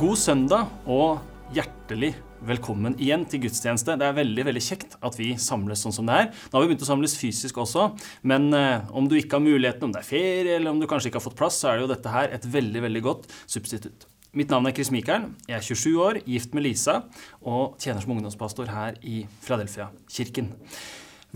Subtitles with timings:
[0.00, 1.18] God søndag og
[1.52, 2.14] hjertelig
[2.48, 3.98] velkommen igjen til gudstjeneste.
[4.00, 6.28] Det er veldig veldig kjekt at vi samles sånn som det er.
[6.30, 7.90] Nå har vi begynt å samles fysisk også,
[8.24, 11.10] men eh, om du ikke har muligheten, om det er ferie eller om du kanskje
[11.10, 14.06] ikke har fått plass, så er det jo dette her et veldig veldig godt substitutt.
[14.40, 15.26] Mitt navn er Chris Mikael.
[15.50, 16.94] Jeg er 27 år, gift med Lisa
[17.42, 20.48] og tjener som ungdomspastor her i Philadelphia-kirken.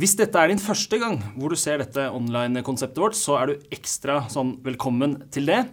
[0.00, 3.68] Hvis dette er din første gang hvor du ser dette online-konseptet vårt, så er du
[3.76, 5.66] ekstra sånn velkommen til det.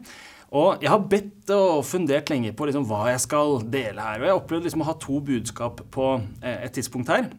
[0.52, 4.20] Og jeg har bedt og fundert lenge på liksom hva jeg skal dele her.
[4.20, 6.12] Og jeg opplevde liksom å ha to budskap på
[6.44, 7.30] eh, et tidspunkt her.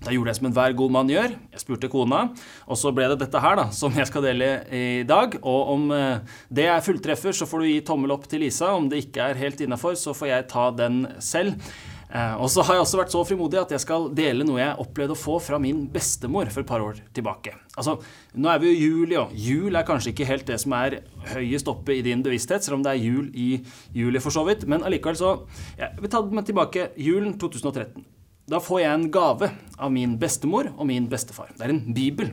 [0.00, 1.34] Da gjorde jeg som enhver god mann gjør.
[1.52, 2.22] Jeg spurte kona,
[2.64, 5.36] og så ble det dette her da, som jeg skal dele i dag.
[5.42, 8.72] Og om eh, det er fulltreffer, så får du gi tommel opp til Lisa.
[8.72, 11.60] Om det ikke er helt innafor, så får jeg ta den selv.
[12.10, 14.78] Eh, og så har jeg også vært så frimodig at jeg skal dele noe jeg
[14.82, 17.54] opplevde å få fra min bestemor for et par år tilbake.
[17.78, 18.00] Altså,
[18.34, 21.70] Nå er vi jo juli, og jul er kanskje ikke helt det som er høyest
[21.70, 23.50] oppe i din bevissthet, selv om det er jul i
[23.94, 24.66] juli for så vidt.
[24.66, 25.34] Men allikevel så
[25.78, 28.04] Jeg vil ta meg tilbake julen 2013.
[28.50, 31.52] Da får jeg en gave av min bestemor og min bestefar.
[31.54, 32.32] Det er en bibel.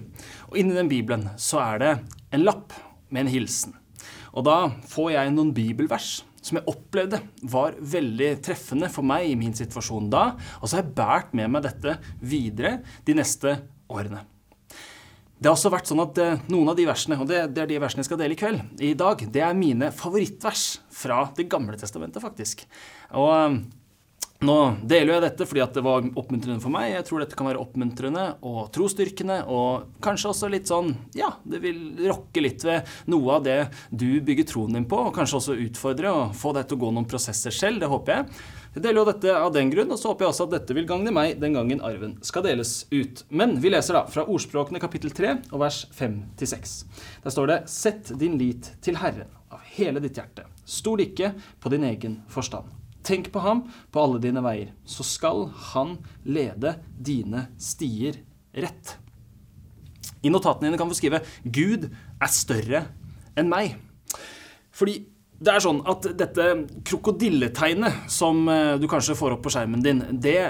[0.49, 1.91] Og inni den bibelen så er det
[2.33, 2.73] en lapp
[3.13, 3.75] med en hilsen.
[4.33, 7.19] Og da får jeg noen bibelvers som jeg opplevde
[7.51, 10.31] var veldig treffende for meg i min situasjon da.
[10.61, 13.59] Og så har jeg båret med meg dette videre de neste
[13.91, 14.23] årene.
[15.37, 17.77] Det har også vært sånn at eh, noen av de versene, og det, er de
[17.81, 20.63] versene jeg skal dele i kveld, i dag, det er mine favorittvers
[20.97, 22.63] fra Det gamle testamentet, faktisk.
[23.13, 23.59] Og
[24.45, 26.91] nå deler jeg dette fordi det var oppmuntrende for meg.
[26.91, 31.63] Jeg tror dette kan være oppmuntrende og trosstyrkende, og kanskje også litt sånn Ja, det
[31.63, 33.57] vil rokke litt ved noe av det
[33.89, 36.93] du bygger troen din på, og kanskje også utfordre og få deg til å gå
[36.93, 37.81] noen prosesser selv.
[37.81, 38.39] Det håper jeg.
[38.77, 40.85] Jeg deler jo dette av den grunn, og så håper jeg også at dette vil
[40.85, 43.25] gagne meg den gangen arven skal deles ut.
[43.33, 46.77] Men vi leser da fra Ordspråkene kapittel 3 og vers 5-6.
[47.25, 50.45] Der står det Sett din lit til Herren av hele ditt hjerte.
[50.61, 52.69] Stol ikke på din egen forstand.
[53.07, 55.95] Tenk på ham på alle dine veier, så skal han
[56.27, 58.19] lede dine stier
[58.51, 58.97] rett.
[60.25, 62.87] I notatene dine kan du skrive 'Gud er større
[63.37, 63.77] enn meg'.
[64.75, 64.97] Fordi
[65.37, 66.47] det er sånn at dette
[66.89, 70.41] krokodilletegnet som eh, du kanskje får opp på skjermen din, det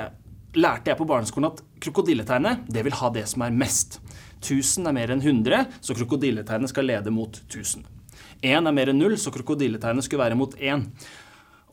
[0.58, 4.00] lærte jeg på barneskolen at krokodilletegnet det vil ha det som er mest.
[4.40, 7.86] 1000 er mer enn 100, så krokodilletegnet skal lede mot 1000.
[8.42, 10.88] 1 er mer enn 0, så krokodilletegnet skulle være mot 1.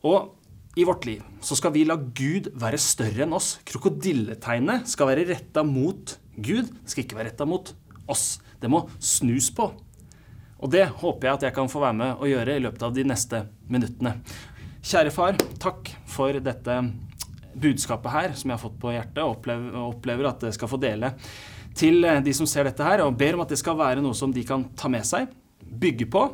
[0.05, 0.33] Og
[0.75, 3.55] i vårt liv så skal vi la Gud være større enn oss.
[3.67, 7.71] Krokodilletegnet skal være retta mot Gud, det skal ikke være retta mot
[8.11, 8.41] oss.
[8.59, 9.69] Det må snus på.
[10.59, 12.95] Og det håper jeg at jeg kan få være med å gjøre i løpet av
[12.95, 14.17] de neste minuttene.
[14.85, 16.79] Kjære far, takk for dette
[17.55, 20.79] budskapet her som jeg har fått på hjertet, og opplever, opplever at jeg skal få
[20.81, 21.13] dele
[21.75, 24.31] til de som ser dette her, og ber om at det skal være noe som
[24.35, 26.27] de kan ta med seg, bygge på,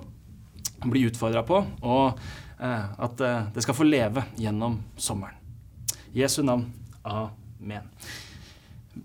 [0.90, 1.62] bli utfordra på.
[1.86, 2.18] og
[2.51, 5.38] Eh, at eh, det skal få leve gjennom sommeren.
[6.14, 6.68] I Jesu navn.
[7.04, 7.88] Amen.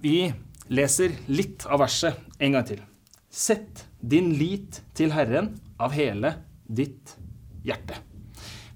[0.02, 0.32] Vi
[0.68, 2.82] leser litt av verset en gang til.
[3.30, 6.34] Sett din lit til Herren av hele
[6.66, 7.14] ditt
[7.66, 8.00] hjerte.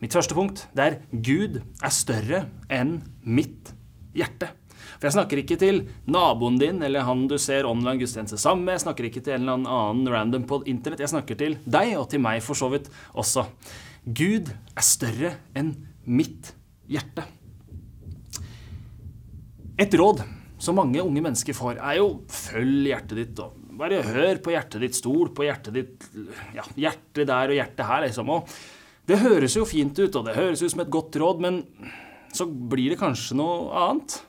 [0.00, 3.74] Mitt første punkt det er Gud er større enn mitt
[4.16, 4.48] hjerte.
[5.00, 5.78] For jeg snakker ikke til
[6.12, 8.78] naboen din eller han du ser online gudstjeneste sammen med.
[8.78, 11.00] Jeg snakker ikke til en eller annen random på internett.
[11.00, 13.46] Jeg snakker til deg, og til meg for så vidt også.
[14.04, 15.74] Gud er større enn
[16.08, 16.54] mitt
[16.90, 17.26] hjerte.
[19.80, 20.22] Et råd
[20.60, 23.40] som mange unge mennesker får, er jo følg hjertet ditt.
[23.40, 26.08] og Bare hør på hjertet ditt, stol på hjertet ditt.
[26.56, 28.32] Ja, hjertet der og hjertet her, liksom.
[28.34, 28.50] Og
[29.08, 31.62] det høres jo fint ut, og det høres ut som et godt råd, men
[32.36, 34.20] så blir det kanskje noe annet.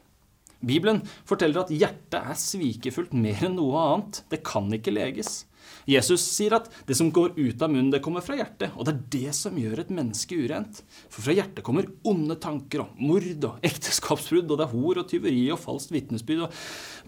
[0.62, 4.22] Bibelen forteller at hjertet er svikefullt mer enn noe annet.
[4.32, 5.42] Det kan ikke leges.
[5.90, 8.76] Jesus sier at det som går ut av munnen, det kommer fra hjertet.
[8.76, 10.82] Og det er det som gjør et menneske urent.
[11.12, 15.09] For fra hjertet kommer onde tanker og mord og ekteskapsbrudd, og det er hor og
[15.12, 16.62] tyveri og falskt vitnesbyrd og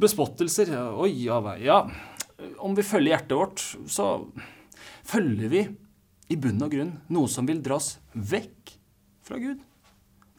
[0.03, 0.73] bespottelser.
[1.03, 1.83] Oi, ja, ja.
[2.63, 4.09] Om vi følger hjertet vårt, så
[5.07, 5.67] følger vi
[6.33, 8.77] i bunn og grunn noe som vil dras vekk
[9.23, 9.61] fra Gud.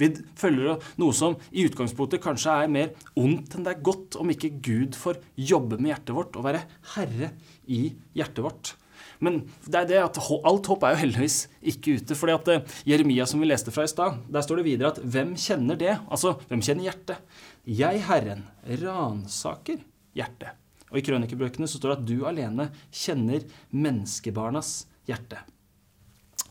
[0.01, 4.33] Vi følger noe som i utgangspunktet kanskje er mer ondt enn det er godt, om
[4.33, 6.65] ikke Gud får jobbe med hjertet vårt og være
[6.97, 7.31] herre
[7.71, 7.85] i
[8.17, 8.75] hjertet vårt.
[9.23, 11.39] Men det er det at alt håp er jo heldigvis
[11.73, 12.17] ikke ute.
[12.19, 15.01] fordi at eh, Jeremia, som vi leste fra i stad, der står det videre at
[15.01, 15.95] hvem kjenner det?
[16.11, 17.41] Altså, hvem kjenner hjertet?
[17.65, 18.45] Jeg, Herren,
[18.83, 19.81] ransaker
[20.17, 20.59] hjertet.
[20.91, 25.41] Og i krønikebøkene så står det at du alene kjenner menneskebarnas hjerte.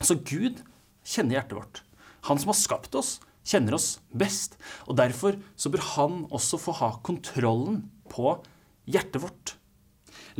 [0.03, 0.63] Så Gud
[1.07, 1.83] kjenner hjertet vårt.
[2.27, 3.17] Han som har skapt oss,
[3.47, 4.57] kjenner oss best.
[4.87, 8.37] Og derfor så bør han også få ha kontrollen på
[8.89, 9.55] hjertet vårt.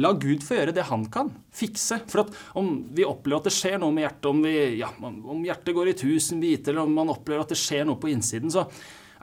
[0.02, 1.30] La Gud få gjøre det han kan.
[1.54, 2.00] Fikse.
[2.10, 5.46] For at om vi opplever at det skjer noe med hjertet, om, vi, ja, om
[5.46, 8.52] hjertet går i tusen biter, eller om man opplever at det skjer noe på innsiden,
[8.54, 8.66] så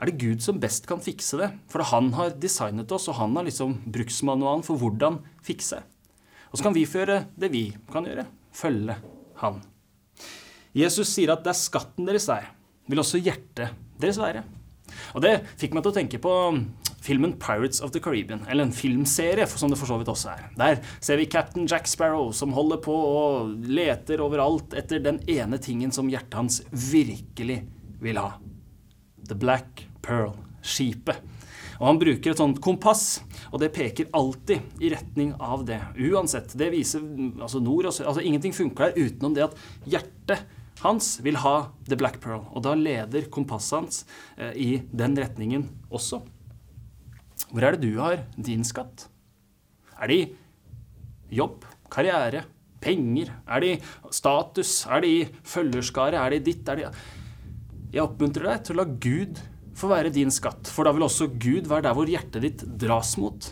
[0.01, 1.51] er det Gud som best kan fikse det.
[1.71, 5.81] For han har designet oss, og han har liksom bruksmanualen for hvordan fikse.
[6.51, 8.25] Og så kan vi få gjøre det vi kan gjøre.
[8.55, 8.97] Følge
[9.43, 9.61] han.
[10.75, 12.47] Jesus sier at det er skatten deres er,
[12.89, 14.43] vil også hjertet deres være.
[15.15, 16.33] Og det fikk meg til å tenke på
[17.01, 20.45] filmen Pirates of the Caribbean, eller en filmserie, som det for så vidt også er.
[20.59, 25.57] Der ser vi Captain Jack Sparrow som holder på og leter overalt etter den ene
[25.61, 27.63] tingen som hjertet hans virkelig
[28.01, 28.35] vil ha.
[29.27, 31.21] The Black Pearl, skipet.
[31.81, 35.79] Og han bruker et sånt kompass, og det peker alltid i retning av det.
[35.97, 36.53] Uansett.
[36.53, 37.01] Det viser
[37.41, 39.57] altså nord og sør Altså ingenting funker der utenom det at
[39.89, 40.43] hjertet
[40.81, 41.55] hans vil ha
[41.87, 42.45] The Black Pearl.
[42.53, 44.03] Og da leder kompasset hans
[44.37, 46.21] eh, i den retningen også.
[47.51, 49.07] Hvor er det du har din skatt?
[50.01, 52.45] Er det i jobb, karriere,
[52.81, 53.33] penger?
[53.45, 53.79] Er det i
[54.13, 54.73] status?
[54.87, 56.17] Er det i følgerskare?
[56.17, 56.69] Er det i ditt?
[56.69, 56.91] Er det
[57.91, 59.41] Jeg oppmuntrer deg til å la Gud
[59.75, 63.15] få være din skatt, for da vil også Gud være der hvor hjertet ditt dras
[63.19, 63.51] mot.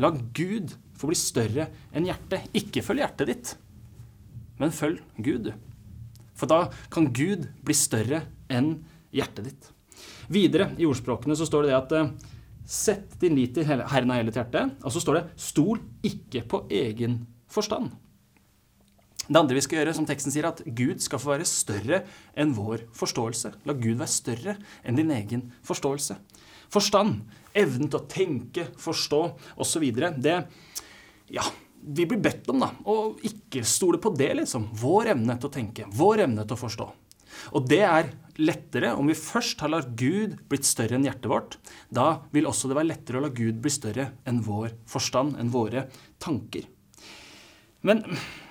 [0.00, 1.66] La Gud få bli større
[1.96, 2.46] enn hjertet.
[2.56, 3.52] Ikke følg hjertet ditt,
[4.60, 5.50] men følg Gud.
[6.40, 8.78] For da kan Gud bli større enn
[9.12, 9.70] hjertet ditt.
[10.32, 12.12] Videre i ordspråkene så står det det at eh,
[12.70, 14.76] Sett din lit til Herren av hele hjertet.
[14.86, 17.90] Og så står det Stol ikke på egen forstand.
[19.26, 22.00] Det andre vi skal gjøre, som teksten sier, at Gud skal få være større
[22.38, 23.52] enn vår forståelse.
[23.66, 24.54] La Gud være større
[24.86, 26.16] enn din egen forståelse.
[26.70, 27.24] Forstand,
[27.58, 29.20] evnen til å tenke, forstå
[29.62, 29.86] osv.
[30.22, 30.36] Det
[31.34, 31.46] ja,
[31.80, 34.68] vi blir bedt om da, å ikke stole på det, liksom.
[34.80, 36.88] Vår evne til å tenke, vår evne til å forstå.
[37.56, 38.10] Og det er
[38.40, 41.56] lettere om vi først har latt Gud blitt større enn hjertet vårt.
[41.92, 45.52] Da vil også det være lettere å la Gud bli større enn vår forstand, enn
[45.52, 45.86] våre
[46.22, 46.66] tanker.
[47.86, 48.04] Men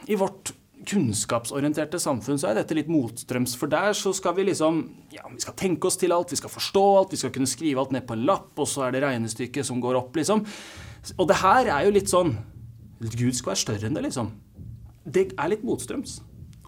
[0.09, 0.53] i vårt
[0.89, 4.79] kunnskapsorienterte samfunn så er dette litt motstrøms, for der så skal vi liksom
[5.13, 7.83] ja, vi skal tenke oss til alt, vi skal forstå alt, vi skal kunne skrive
[7.83, 10.45] alt ned på en lapp, og så er det regnestykket som går opp, liksom.
[11.17, 12.31] Og det her er jo litt sånn
[12.99, 14.33] Gud skal være større enn det, liksom.
[15.07, 16.19] Det er litt motstrøms.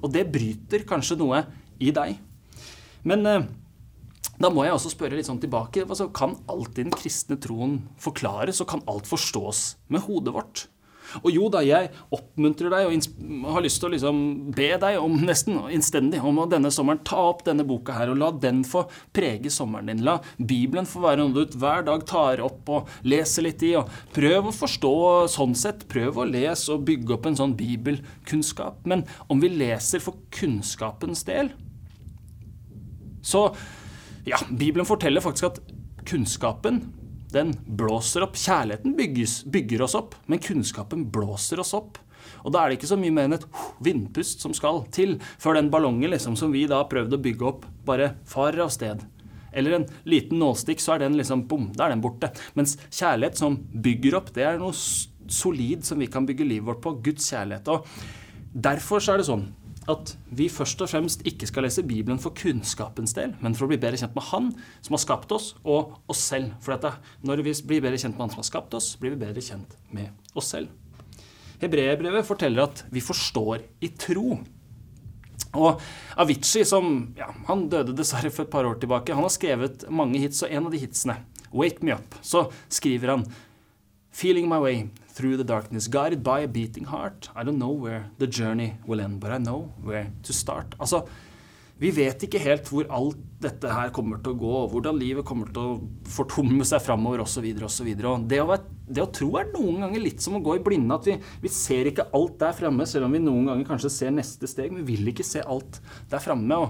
[0.02, 1.44] Og det bryter kanskje noe
[1.82, 2.16] i deg.
[3.08, 3.48] Men eh,
[4.42, 5.84] da må jeg også spørre litt sånn tilbake.
[5.86, 10.66] Altså, kan alt i den kristne troen forklares, og kan alt forstås med hodet vårt?
[11.22, 14.22] Og jo da, jeg oppmuntrer deg og har lyst til å liksom
[14.56, 18.22] be deg om nesten innstendig om å denne sommeren ta opp denne boka her, og
[18.22, 18.86] la den få
[19.16, 20.06] prege sommeren din.
[20.08, 23.74] La Bibelen få være noe du hver dag tar opp og leser litt i.
[23.80, 24.96] og Prøv å forstå
[25.34, 25.88] sånn sett.
[25.92, 28.82] Prøv å lese og bygge opp en sånn bibelkunnskap.
[28.90, 31.52] Men om vi leser for kunnskapens del,
[33.22, 33.50] så
[34.26, 35.62] ja, Bibelen forteller faktisk at
[36.08, 36.82] kunnskapen
[37.34, 38.38] den blåser opp.
[38.40, 42.00] Kjærligheten bygges, bygger oss opp, men kunnskapen blåser oss opp.
[42.46, 43.48] Og da er det ikke så mye mer enn et
[43.84, 47.48] vindpust som skal til før den ballongen liksom, som vi da har prøvd å bygge
[47.48, 49.04] opp, bare farer av sted.
[49.52, 52.32] Eller en liten nålstikk, så er den liksom bom, da er den borte.
[52.56, 54.76] Mens kjærlighet som bygger opp, det er noe
[55.32, 56.96] solid som vi kan bygge livet vårt på.
[57.04, 57.68] Guds kjærlighet.
[57.72, 57.88] Og
[58.52, 59.50] derfor så er det sånn
[59.90, 63.72] at vi først og fremst ikke skal lese Bibelen for kunnskapens del, men for å
[63.72, 64.52] bli bedre kjent med Han
[64.84, 66.54] som har skapt oss, og oss selv.
[66.62, 66.94] For dette,
[67.26, 69.74] når vi blir bedre kjent med Han som har skapt oss, blir vi bedre kjent
[69.96, 70.70] med oss selv.
[71.62, 74.40] Hebreerbrevet forteller at vi forstår i tro.
[75.58, 75.82] Og
[76.22, 80.22] Avicii, som ja, han døde dessverre for et par år tilbake, han har skrevet mange
[80.22, 81.18] hits, og en av de hitsene,
[81.52, 83.26] 'Wake Me Up', så skriver han
[84.14, 84.88] 'Feeling my way
[85.22, 87.30] through the darkness, guided by a beating heart.
[87.36, 90.74] I don't know where the journey will end, but I know where to start.
[90.80, 91.06] Altså,
[91.82, 95.50] vi vet ikke helt hvor alt dette her kommer til å gå, hvordan livet kommer
[95.54, 97.48] til å fortomme seg framover osv.
[97.66, 97.88] osv.
[98.30, 100.98] Det, å det å tro er noen ganger litt som å gå i blinde.
[100.98, 104.14] At vi, vi ser ikke alt der framme, selv om vi noen ganger kanskje ser
[104.14, 104.74] neste steg.
[104.74, 106.62] Men Vi vil ikke se alt der framme.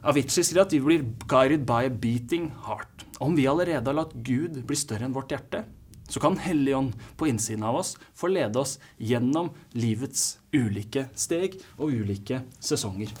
[0.00, 3.04] Avicii sier at vi blir guided by a beating heart.
[3.20, 5.66] Om vi allerede har latt Gud bli større enn vårt hjerte,
[6.10, 11.94] så kan Helligånd på innsiden av oss få lede oss gjennom livets ulike steg og
[11.94, 13.12] ulike sesonger.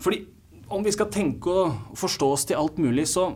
[0.00, 0.24] Fordi
[0.72, 3.28] om vi skal tenke og forstå oss til alt mulig, så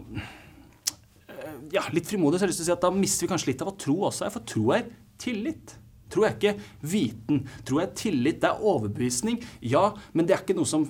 [1.29, 3.33] eh, ja, litt frimodig så har jeg lyst til å si at da mister vi
[3.33, 4.33] kanskje litt av hva tro også er.
[4.35, 4.89] For tro er
[5.21, 5.77] tillit.
[6.09, 6.57] Tro er ikke
[6.89, 7.45] viten.
[7.69, 8.41] Tro er tillit.
[8.43, 9.43] Det er overbevisning.
[9.61, 10.89] Ja, men det er ikke noe som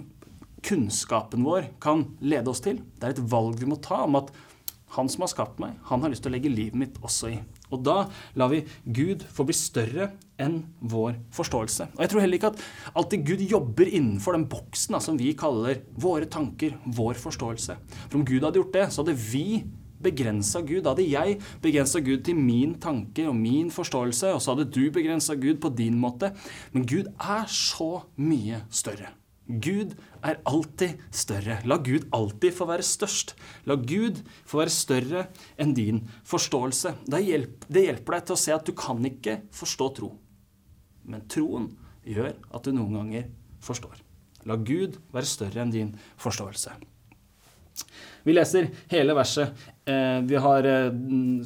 [0.64, 2.80] kunnskapen vår kan lede oss til.
[2.98, 4.32] Det er et valg vi må ta om at
[4.96, 7.38] han som har skapt meg, han har lyst til å legge livet mitt også i.
[7.68, 7.96] Og da
[8.38, 11.90] lar vi Gud få bli større enn vår forståelse.
[11.96, 12.62] Og jeg tror heller ikke at
[12.96, 17.76] alltid Gud jobber innenfor den boksen da, som vi kaller våre tanker, vår forståelse.
[18.06, 19.62] For om Gud hadde gjort det, så hadde vi
[20.02, 20.82] begrensa Gud.
[20.86, 24.84] Da hadde jeg begrensa Gud til min tanke og min forståelse, og så hadde du
[24.94, 26.32] begrensa Gud på din måte.
[26.72, 29.12] Men Gud er så mye større.
[29.48, 31.58] Gud er alltid større.
[31.64, 33.32] La Gud alltid få være størst.
[33.64, 35.22] La Gud få være større
[35.56, 36.92] enn din forståelse.
[37.08, 40.10] Det hjelper deg til å se at du kan ikke forstå tro.
[41.08, 41.70] Men troen
[42.04, 43.30] gjør at du noen ganger
[43.64, 43.96] forstår.
[44.44, 46.76] La Gud være større enn din forståelse.
[48.26, 50.92] Vi leser hele verset eh, vi har eh,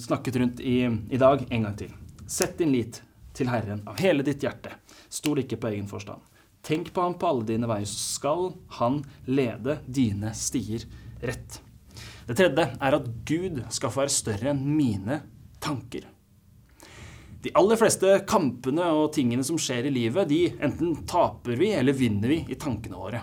[0.02, 1.94] snakket rundt i, i dag, en gang til.
[2.26, 2.98] Sett din lit
[3.36, 4.74] til Herren av hele ditt hjerte.
[5.12, 6.31] Stol ikke på egen forstand.
[6.62, 10.86] Tenk på ham på alle dine veier, så skal han lede dine stier
[11.22, 11.58] rett.
[12.28, 15.18] Det tredje er at Gud skal få være større enn mine
[15.62, 16.06] tanker.
[17.42, 21.96] De aller fleste kampene og tingene som skjer i livet, de enten taper vi eller
[21.96, 23.22] vinner vi i tankene våre.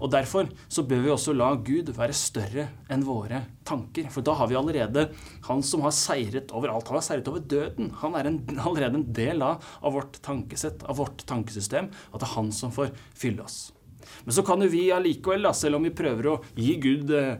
[0.00, 4.06] Og Derfor så bør vi også la Gud være større enn våre tanker.
[4.14, 5.08] For da har vi allerede
[5.48, 6.88] Han som har seiret over alt.
[6.88, 7.90] Han har seiret over døden.
[8.02, 11.90] Han er en, allerede en del av, av vårt tankesett, av vårt tankesystem.
[12.12, 13.72] At det er han som får fylle oss.
[14.24, 17.38] Men så kan jo vi allikevel, selv om vi prøver å gi Gud eh,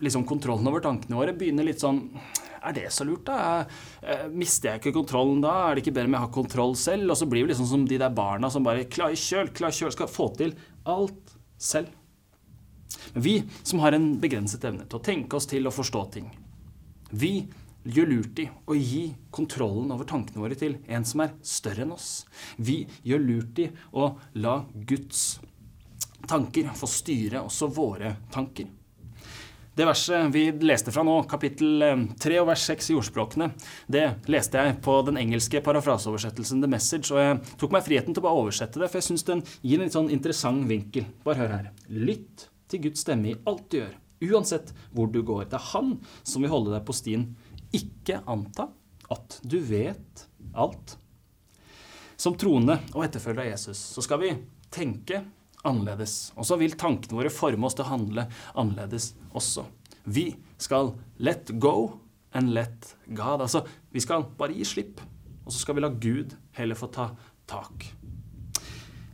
[0.00, 2.06] liksom kontrollen over tankene våre, begynne litt sånn
[2.62, 3.64] er det så lurt, da?
[4.32, 5.54] Mister jeg ikke kontrollen da?
[5.68, 7.12] Er det ikke bedre om jeg har kontroll selv?
[7.12, 9.94] Og så blir vi liksom som de der barna som bare klar kjøl, klar kjøl,
[9.94, 10.56] skal få til
[10.88, 11.94] alt selv.
[13.14, 16.30] Men vi som har en begrenset evne til å tenke oss til å forstå ting,
[17.10, 17.32] vi
[17.88, 21.94] gjør lurt i å gi kontrollen over tankene våre til en som er større enn
[21.94, 22.26] oss.
[22.56, 24.10] Vi gjør lurt i å
[24.42, 25.38] la Guds
[26.28, 28.66] tanker få styre også våre tanker.
[29.78, 31.84] Det verset vi leste fra nå, kapittel
[32.18, 33.46] 3 eh, og vers 6 i ordspråkene,
[33.86, 38.18] det leste jeg på den engelske parafraseoversettelsen The Message, og jeg tok meg friheten til
[38.18, 41.06] å bare oversette det, for jeg syns den gir en litt sånn interessant vinkel.
[41.22, 41.70] Bare hør her.
[41.94, 43.94] Lytt til Guds stemme i alt du gjør,
[44.32, 45.46] uansett hvor du går.
[45.46, 45.94] Det er Han
[46.26, 47.28] som vil holde deg på stien.
[47.70, 48.72] Ikke anta
[49.14, 50.26] at du vet
[50.58, 50.98] alt.
[52.18, 54.34] Som troende og etterfølger av Jesus så skal vi
[54.74, 55.22] tenke
[55.68, 56.32] annerledes.
[56.36, 58.26] Og så vil tankene våre forme oss til å handle
[58.58, 59.66] annerledes også.
[60.08, 62.00] Vi skal let go
[62.32, 63.42] and let God.
[63.44, 65.02] Altså, vi skal bare gi slipp,
[65.44, 67.10] og så skal vi la Gud heller få ta
[67.48, 67.90] tak.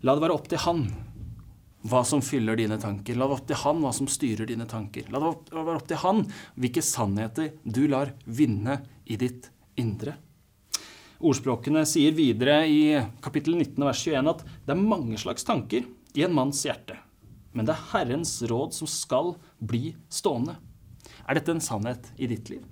[0.05, 0.87] La det være opp til Han
[1.85, 3.17] hva som fyller dine tanker.
[3.17, 5.09] La det være opp til Han hva som styrer dine tanker.
[5.13, 6.23] La det være opp til Han
[6.61, 10.17] hvilke sannheter du lar vinne i ditt indre.
[11.25, 12.81] Ordspråkene sier videre i
[13.25, 16.97] kapittel 19 vers 21 at det er mange slags tanker i en manns hjerte.
[17.55, 20.57] Men det er Herrens råd som skal bli stående.
[21.29, 22.65] Er dette en sannhet i ditt liv?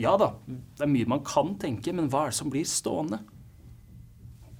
[0.00, 3.20] Ja da, det er mye man kan tenke, men hva er det som blir stående?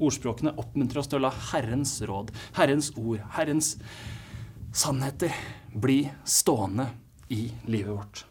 [0.02, 3.76] Ordspråkene oppmuntrer oss til å la Herrens råd, Herrens ord, Herrens
[4.76, 5.32] sannheter
[5.72, 6.88] bli stående
[7.32, 8.24] i livet vårt.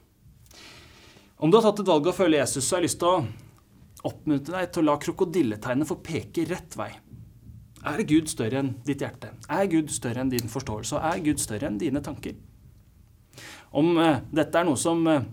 [1.42, 4.10] Om du har tatt et valg å følge Jesus, så har jeg lyst til å
[4.12, 6.92] oppmuntre deg til å la krokodilletegnet få peke rett vei.
[7.82, 9.32] Er Gud større enn ditt hjerte?
[9.50, 11.00] Er Gud større enn din forståelse?
[11.00, 12.36] Og er Gud større enn dine tanker?
[13.74, 15.24] Om eh, dette er noe som eh,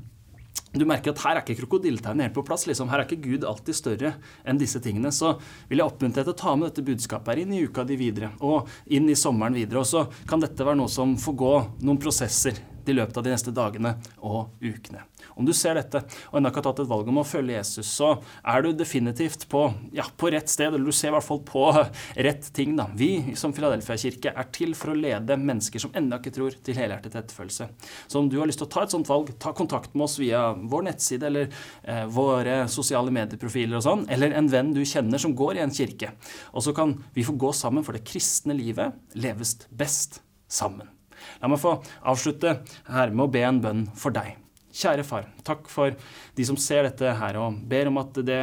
[0.72, 2.64] du merker at her er ikke krokodilletegnet helt på plass.
[2.68, 2.88] Liksom.
[2.88, 4.14] Her er ikke Gud alltid større
[4.48, 5.12] enn disse tingene.
[5.12, 5.34] Så
[5.68, 7.98] vil jeg oppmuntre deg til å ta med dette budskapet her inn i uka di
[8.00, 9.82] videre, og inn i sommeren videre.
[9.82, 13.32] Og så kan dette være noe som får gå noen prosesser i løpet av de
[13.34, 15.04] neste dagene og ukene.
[15.38, 17.90] Om du ser dette og ennå ikke har tatt et valg om å følge Jesus,
[17.90, 19.64] så er du definitivt på,
[19.94, 21.64] ja, på rett sted, eller du ser i hvert fall på
[22.28, 22.74] rett ting.
[22.78, 22.88] Da.
[22.98, 27.18] Vi som Filadelfia-kirke er til for å lede mennesker som ennå ikke tror, til helhjertet
[27.20, 27.68] etterfølgelse.
[28.06, 30.18] Så om du har lyst til å ta et sånt valg, ta kontakt med oss
[30.20, 35.22] via vår nettside eller eh, våre sosiale medieprofiler og sånn, eller en venn du kjenner
[35.22, 36.14] som går i en kirke.
[36.52, 40.97] Og så kan vi få gå sammen, for det kristne livet leves best sammen.
[41.42, 42.58] La meg få avslutte
[42.88, 44.36] her med å be en bønn for deg.
[44.78, 45.94] Kjære far, takk for
[46.36, 48.42] de som ser dette her, og ber om at det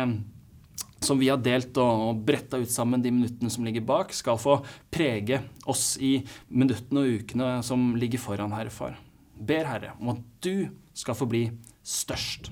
[1.06, 4.58] som vi har delt og bretta ut sammen de minuttene som ligger bak, skal få
[4.94, 6.18] prege oss i
[6.50, 8.98] minuttene og ukene som ligger foran, Herre Far.
[9.36, 11.46] Ber, Herre, om at du skal få bli
[11.86, 12.50] størst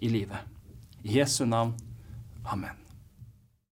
[0.00, 0.38] i livet.
[1.02, 1.74] I Jesu navn.
[2.44, 2.79] Amen.